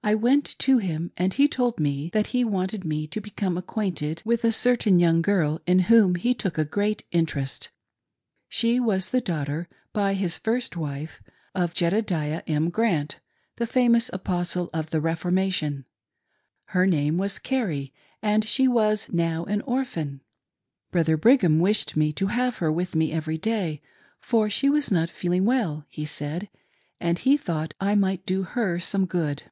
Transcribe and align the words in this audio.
I 0.00 0.14
went 0.14 0.56
to 0.60 0.78
him, 0.78 1.10
and 1.16 1.34
he 1.34 1.48
told 1.48 1.80
me 1.80 2.08
that 2.10 2.28
he 2.28 2.44
wanted 2.44 2.84
me 2.84 3.08
to 3.08 3.20
become 3.20 3.58
acquainted 3.58 4.22
with 4.24 4.44
a 4.44 4.52
certain 4.52 5.00
young 5.00 5.22
girl 5.22 5.60
in 5.66 5.80
whom 5.80 6.14
he 6.14 6.34
took 6.34 6.56
a 6.56 6.64
great 6.64 7.02
interest. 7.10 7.70
She 8.48 8.78
was 8.78 9.10
the 9.10 9.20
daughter, 9.20 9.68
by 9.92 10.14
his 10.14 10.38
first 10.38 10.76
wife, 10.76 11.20
of 11.52 11.74
Jedediah 11.74 12.44
M. 12.46 12.70
Grant, 12.70 13.18
the 13.56 13.66
famous 13.66 14.08
Apostle 14.12 14.70
of 14.72 14.90
the" 14.90 15.00
Reformation 15.00 15.84
"—her 16.74 16.86
name 16.86 17.18
was 17.18 17.40
Carrie, 17.40 17.92
and 18.22 18.44
she 18.44 18.68
was 18.68 19.12
now 19.12 19.44
an 19.46 19.62
orphan. 19.62 20.20
Brother 20.92 21.16
Brigham 21.16 21.58
wished 21.58 21.96
me 21.96 22.12
to 22.14 22.28
have 22.28 22.58
her 22.58 22.70
with 22.70 22.94
me 22.94 23.10
every 23.10 23.36
day, 23.36 23.82
for 24.20 24.48
she 24.48 24.70
was 24.70 24.92
not 24.92 25.10
"feeling 25.10 25.44
well," 25.44 25.84
he 25.88 26.06
said, 26.06 26.48
and 27.00 27.18
he 27.18 27.36
thought 27.36 27.74
I 27.80 27.96
might 27.96 28.24
do 28.24 28.44
her 28.44 28.78
some 28.78 29.04
good. 29.04 29.42